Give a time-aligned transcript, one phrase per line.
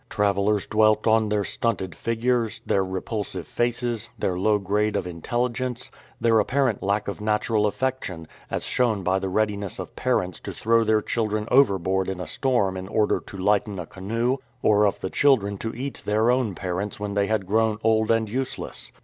[0.09, 6.39] Travellers dwelt on their stunted figures, their repulsive faces, their low grade of intelligence, their
[6.39, 11.03] apparent lack of natural affection, as shown by the readiness of parents to throw their
[11.03, 15.71] children overboard in a storm in order to lighten a canoe, or of children to
[15.75, 18.91] eat their own parents when they had grown old and useless.